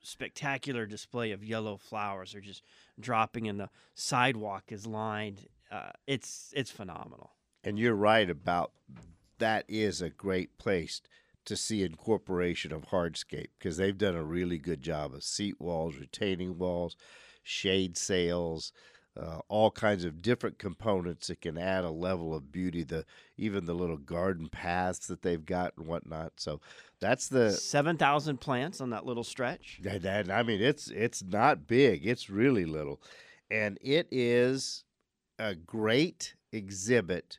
[0.03, 2.63] spectacular display of yellow flowers are just
[3.01, 7.33] dropping and the sidewalk is lined uh, it's it's phenomenal.
[7.65, 8.73] And you're right about
[9.39, 11.01] that is a great place
[11.45, 15.97] to see incorporation of hardscape because they've done a really good job of seat walls,
[15.97, 16.97] retaining walls,
[17.43, 18.73] shade sails,
[19.21, 22.83] uh, all kinds of different components that can add a level of beauty.
[22.83, 23.05] The
[23.37, 26.33] even the little garden paths that they've got and whatnot.
[26.37, 26.61] So
[26.99, 29.81] that's the Seven thousand plants on that little stretch.
[29.83, 32.07] that, that- I mean, it's it's not big.
[32.07, 33.01] It's really little,
[33.51, 34.85] and it is
[35.39, 37.39] a great exhibit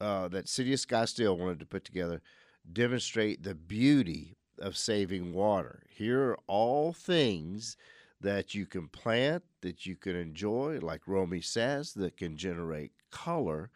[0.00, 2.22] uh, that City of Scottsdale wanted to put together
[2.70, 5.82] demonstrate the beauty of saving water.
[5.88, 7.76] Here are all things
[8.20, 13.70] that you can plant, that you can enjoy, like Romy says, that can generate color,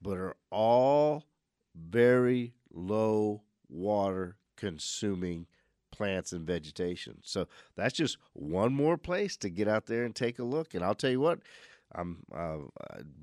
[0.00, 1.24] but are all
[1.74, 5.46] very low water consuming
[5.90, 7.18] plants and vegetation.
[7.22, 10.74] So that's just one more place to get out there and take a look.
[10.74, 11.40] And I'll tell you what,
[11.92, 12.58] I'm uh,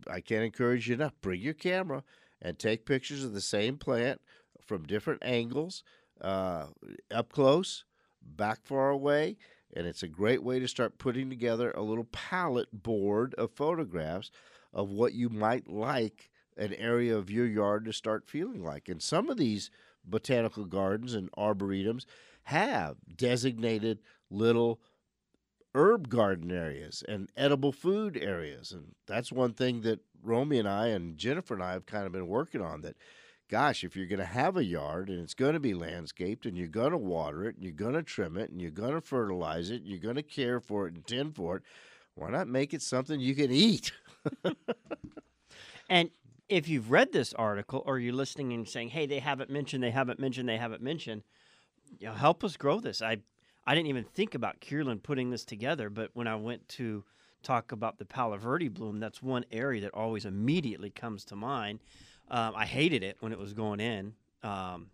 [0.09, 1.13] I can't encourage you enough.
[1.21, 2.03] Bring your camera
[2.41, 4.21] and take pictures of the same plant
[4.61, 5.83] from different angles,
[6.21, 6.67] uh,
[7.11, 7.83] up close,
[8.21, 9.37] back far away,
[9.73, 14.31] and it's a great way to start putting together a little palette board of photographs
[14.73, 18.89] of what you might like an area of your yard to start feeling like.
[18.89, 19.69] And some of these
[20.03, 22.05] botanical gardens and arboretums
[22.43, 24.79] have designated little
[25.75, 28.71] herb garden areas and edible food areas.
[28.71, 32.11] And that's one thing that Romy and I and Jennifer and I have kind of
[32.11, 32.95] been working on that
[33.49, 36.57] gosh, if you're going to have a yard and it's going to be landscaped and
[36.57, 39.01] you're going to water it and you're going to trim it and you're going to
[39.01, 41.63] fertilize it, and you're going to care for it and tend for it,
[42.15, 43.91] why not make it something you can eat?
[45.89, 46.09] and
[46.49, 49.91] if you've read this article or you're listening and saying, "Hey, they haven't mentioned, they
[49.91, 51.23] haven't mentioned, they haven't mentioned,"
[51.99, 53.01] you know, help us grow this.
[53.01, 53.17] I
[53.65, 57.03] I didn't even think about Kierland putting this together, but when I went to
[57.43, 61.79] talk about the Palo Verde bloom, that's one area that always immediately comes to mind.
[62.29, 64.89] Um, I hated it when it was going in because um,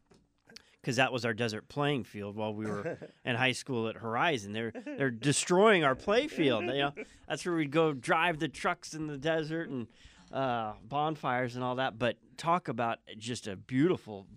[0.86, 4.54] that was our desert playing field while we were in high school at Horizon.
[4.54, 6.66] They're they're destroying our play field.
[6.66, 6.94] You know,
[7.28, 9.88] that's where we'd go drive the trucks in the desert and
[10.32, 11.98] uh, bonfires and all that.
[11.98, 14.28] But talk about just a beautiful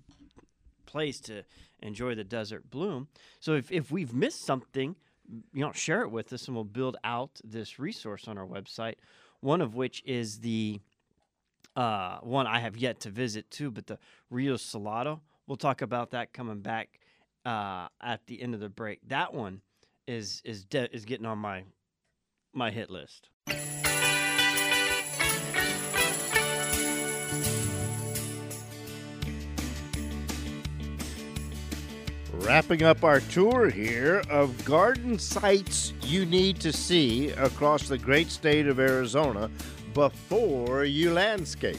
[0.86, 1.42] place to
[1.82, 3.08] enjoy the desert bloom.
[3.40, 4.96] So if, if we've missed something,
[5.52, 8.94] you know, share it with us and we'll build out this resource on our website.
[9.40, 10.80] One of which is the
[11.74, 13.98] uh, one I have yet to visit too, but the
[14.30, 15.20] Rio Salado.
[15.46, 16.98] We'll talk about that coming back
[17.44, 19.00] uh, at the end of the break.
[19.08, 19.60] That one
[20.06, 21.64] is is de- is getting on my
[22.52, 23.28] my hit list.
[32.40, 38.30] Wrapping up our tour here of garden sites you need to see across the great
[38.30, 39.50] state of Arizona
[39.94, 41.78] before you landscape.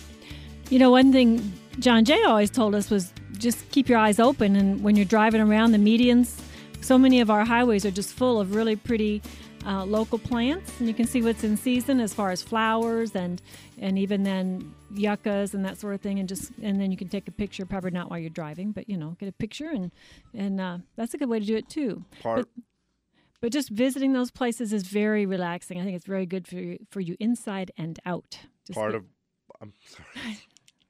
[0.70, 4.56] You know, one thing John Jay always told us was just keep your eyes open.
[4.56, 6.42] And when you're driving around the medians,
[6.82, 9.22] so many of our highways are just full of really pretty
[9.66, 13.42] uh, local plants, and you can see what's in season as far as flowers and
[13.80, 16.20] and even then yuccas and that sort of thing.
[16.20, 18.90] And just and then you can take a picture, probably not while you're driving, but
[18.90, 19.92] you know, get a picture and
[20.34, 22.06] and uh, that's a good way to do it too.
[22.22, 22.64] Part but,
[23.42, 25.80] but just visiting those places is very relaxing.
[25.80, 28.40] I think it's very good for you, for you inside and out.
[28.66, 29.06] Just part of
[29.62, 30.38] I'm sorry.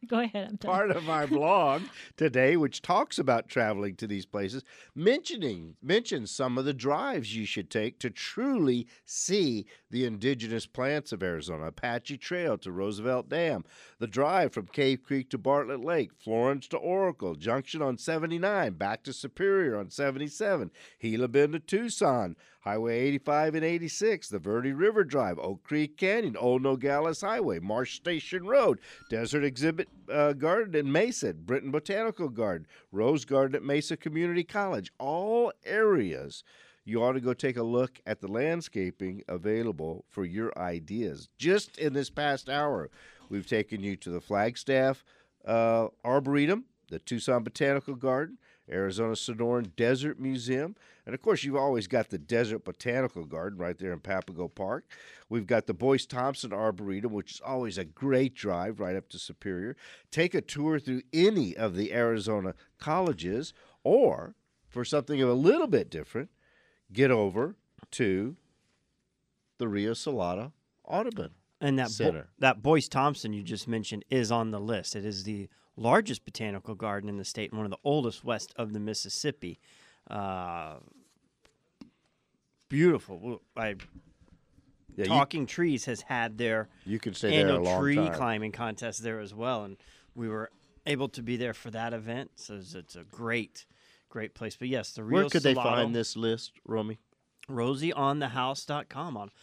[0.10, 0.50] Go ahead.
[0.52, 1.82] I'm part of our blog
[2.16, 4.64] today, which talks about traveling to these places,
[4.96, 11.12] mentioning mentions some of the drives you should take to truly see the indigenous plants
[11.12, 11.68] of Arizona.
[11.68, 13.66] Apache Trail to Roosevelt Dam,
[14.00, 19.04] the drive from Cave Creek to Bartlett Lake, Florence to Oracle, Junction on 79, back
[19.04, 22.36] to Superior on 77, Gila Bend to Tucson,
[22.68, 27.96] Highway 85 and 86, the Verde River Drive, Oak Creek Canyon, Old Nogales Highway, Marsh
[27.96, 33.96] Station Road, Desert Exhibit uh, Garden in Mesa, Britton Botanical Garden, Rose Garden at Mesa
[33.96, 34.92] Community College.
[35.00, 36.44] All areas
[36.84, 41.30] you ought to go take a look at the landscaping available for your ideas.
[41.38, 42.90] Just in this past hour,
[43.30, 45.06] we've taken you to the Flagstaff
[45.46, 48.38] uh, Arboretum, the Tucson Botanical Garden,
[48.70, 50.76] Arizona Sonoran Desert Museum.
[51.06, 54.86] And of course, you've always got the Desert Botanical Garden right there in Papago Park.
[55.30, 59.20] We've got the Boyce Thompson Arboretum, which is always a great drive right up to
[59.20, 59.76] Superior.
[60.12, 63.54] Take a tour through any of the Arizona colleges,
[63.84, 64.36] or
[64.68, 66.30] for something a little bit different,
[66.92, 67.56] get over
[67.92, 68.36] to
[69.58, 70.54] the Rio Salado
[70.84, 72.24] Audubon and that Center.
[72.24, 74.96] Bo- that Boyce Thompson you just mentioned is on the list.
[74.96, 78.54] It is the largest botanical garden in the state and one of the oldest west
[78.58, 79.60] of the Mississippi.
[80.10, 80.76] Uh,
[82.70, 83.42] beautiful.
[83.56, 83.76] I Yeah,
[84.98, 88.14] you- Talking Trees has had their You there a annual tree time.
[88.16, 89.78] climbing contest there as well, and
[90.16, 90.50] we were
[90.88, 92.32] able to be there for that event.
[92.36, 93.66] So it's, it's a great,
[94.10, 94.56] great place.
[94.58, 96.98] But yes, the real Where could they find this list, Romy?
[97.50, 99.18] rosieonthehouse.com.
[99.18, 99.34] On the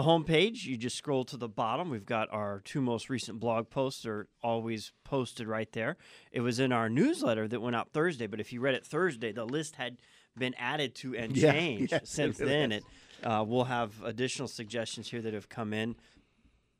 [0.00, 1.90] homepage, you just scroll to the bottom.
[1.90, 5.98] We've got our two most recent blog posts are always posted right there.
[6.30, 9.32] It was in our newsletter that went out Thursday, but if you read it Thursday,
[9.32, 9.98] the list had
[10.38, 12.70] been added to and Yeah, changed yes, it since really then.
[12.70, 12.82] has.
[12.82, 15.94] It uh, we'll have additional suggestions here that have come in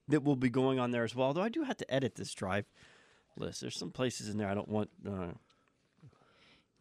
[0.09, 1.29] that will be going on there as well.
[1.29, 2.65] Although I do have to edit this drive
[3.37, 3.61] list.
[3.61, 4.89] There's some places in there I don't want.
[5.07, 5.29] Uh,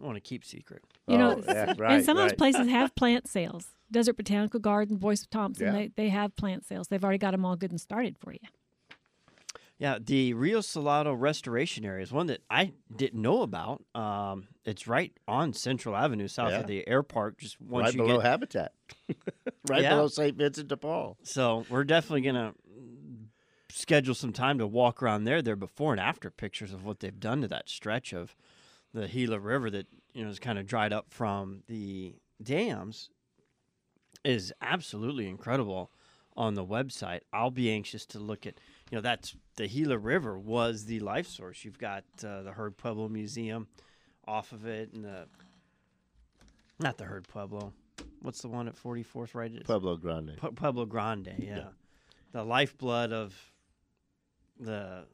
[0.02, 0.82] I want to keep secret.
[1.08, 2.30] You know, Oh, yeah, right, and some of right.
[2.32, 3.68] those places have plant sales.
[3.92, 5.72] Desert Botanical Garden, Boyce Thompson, Yeah.
[5.74, 6.88] they, they have plant sales.
[6.88, 8.40] They've already got them all good and started for you.
[9.78, 13.84] Yeah, the Rio Salado Restoration Area is one that I didn't know about.
[13.96, 16.60] Um, it's right on Central Avenue, south Yeah.
[16.60, 17.40] of the air park.
[17.40, 18.74] Just once right you below get, Habitat,
[19.68, 19.90] right Yeah.
[19.96, 20.38] below St.
[20.38, 21.18] Vincent de Paul.
[21.24, 22.54] so we're definitely gonna
[23.70, 25.42] schedule some time to walk around there.
[25.42, 28.36] There before and after pictures of what they've done to that stretch of
[28.94, 32.14] the Gila River that you know is kind of dried up from the
[32.44, 33.10] dams
[34.24, 35.92] is absolutely incredible
[36.38, 37.22] on the website.
[37.34, 38.56] I'll be anxious to look at
[38.90, 41.64] you know that's the Gila River was the life source.
[41.66, 43.68] You've got uh, the Heard Pueblo Museum
[44.28, 45.28] off of it, and the
[46.80, 47.74] not the Heard Pueblo.
[48.22, 49.34] What's the one at 44th?
[49.36, 50.38] Right, It's Pueblo Grande.
[50.38, 51.34] Pu- Pueblo Grande.
[51.40, 51.70] Yeah.
[52.32, 53.36] the lifeblood of
[54.60, 55.06] the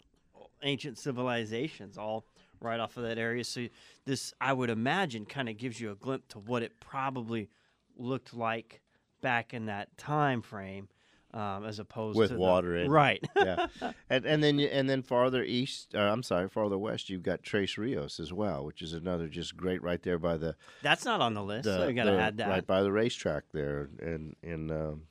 [0.64, 2.26] ancient civilizations, all
[2.60, 3.44] right off of that area.
[3.44, 3.68] So
[4.06, 7.50] this, I would imagine, kind of gives you a glimpse to what it probably
[7.98, 8.82] looked like
[9.22, 10.88] back in that time frame,
[11.34, 13.24] um, as opposed With to the- water in right.
[13.36, 13.68] yeah,
[14.10, 17.44] and and then you, and then farther east, uh, I'm sorry, farther west, you've got
[17.44, 21.22] Tres Rios as well, which is another just great right there by the, That's not
[21.22, 21.66] on the list.
[21.66, 22.50] the, so you got to the- add that.
[22.50, 25.02] right by the racetrack there in in um,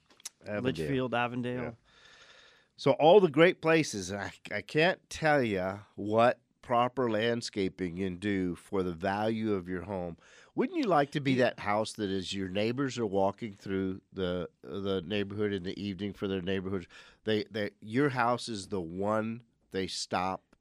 [0.47, 0.63] Avondale.
[0.63, 1.63] Litchfield, Avondale.
[1.63, 1.71] Yeah.
[2.79, 8.57] So all the great places, I, I can't tell you what proper landscaping can do
[8.57, 10.17] for the value of your home.
[10.57, 14.49] Wouldn't you like to be that house that as your neighbors are walking through the
[14.65, 16.89] the neighborhood in the evening for their neighborhoods,
[17.23, 20.57] they they your house is the one they stop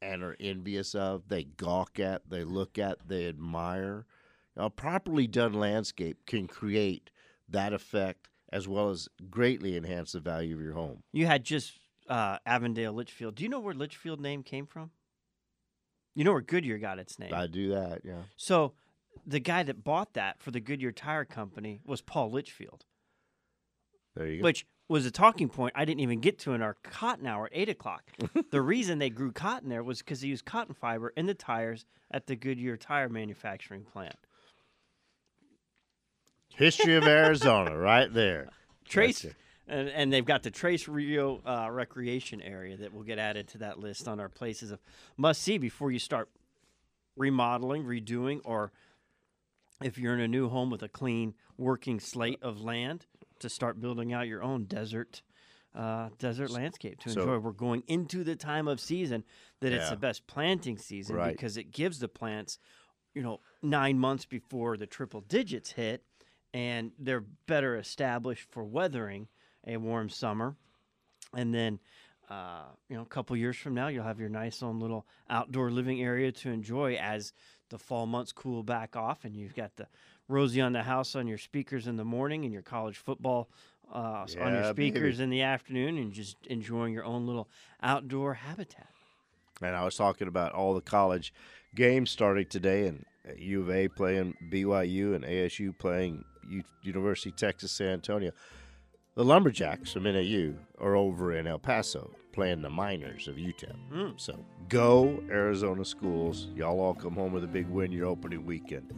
[0.00, 4.06] and are envious of, they gawk at, they look at, they admire.
[4.56, 7.10] A properly done landscape can create
[7.48, 11.02] that effect as well as greatly enhance the value of your home.
[11.12, 13.34] You had just uh, Avondale, Litchfield.
[13.34, 14.92] Do you know where Litchfield name came from?
[16.18, 17.32] You know where Goodyear got its name.
[17.32, 18.22] I do that, yeah.
[18.36, 18.72] So
[19.24, 22.86] the guy that bought that for the Goodyear Tire Company was Paul Litchfield,
[24.16, 24.44] There you go.
[24.46, 27.52] which was a talking point I didn't even get to in our cotton hour at
[27.54, 28.10] 8 o'clock.
[28.50, 31.86] the reason they grew cotton there was because they used cotton fiber in the tires
[32.10, 34.16] at the Goodyear tire manufacturing plant.
[36.48, 38.48] History of Arizona, right there.
[38.84, 39.36] Tres, Gotcha.
[39.68, 43.58] And, and they've got the Tres Rio uh, Recreation Area that will get added to
[43.58, 44.80] that list on our places of
[45.16, 46.28] must see before you start
[47.16, 48.72] remodeling, redoing, or
[49.82, 53.06] if you're in a new home with a clean working slate of land
[53.40, 55.22] to start building out your own desert.
[55.74, 57.38] Uh, desert landscape to So- enjoy.
[57.38, 59.22] We're going into the time of season
[59.60, 61.32] that it's the best planting season Right.
[61.36, 62.58] because it gives the plants,
[63.14, 66.04] you know, nine months before the triple digits hit,
[66.54, 69.28] and they're better established for weathering
[69.68, 70.56] a warm summer.
[71.34, 71.78] And then,
[72.30, 75.70] uh, you know, a couple years from now, you'll have your nice own little outdoor
[75.70, 77.32] living area to enjoy as
[77.68, 79.86] the fall months cool back off, and you've got the
[80.26, 83.48] Rosie on the house on your speakers in the morning, and your college football
[83.94, 84.90] uh, s- on your Yeah, baby.
[84.90, 87.48] speakers in the afternoon, and just enjoying your own little
[87.82, 88.88] outdoor habitat.
[89.60, 91.32] And I was talking about all the college
[91.74, 93.04] games starting today, and
[93.36, 98.30] U of A playing BYU and ASU playing U- University of Texas San Antonio.
[99.18, 103.74] The Lumberjacks from NAU are over in El Paso playing the Miners of UTEP.
[103.92, 104.12] Mm.
[104.14, 106.46] So go Arizona schools!
[106.54, 108.94] Y'all all come home with a big win your opening weekend.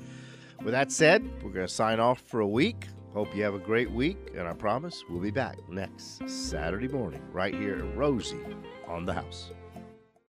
[0.62, 2.86] With that said, we're going to sign off for a week.
[3.14, 7.22] Hope you have a great week, and I promise we'll be back next Saturday morning
[7.32, 8.44] right here at Rosie
[8.86, 9.52] on the house.